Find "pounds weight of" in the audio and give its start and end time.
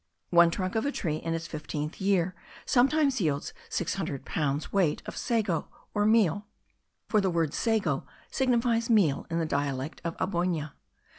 4.25-5.15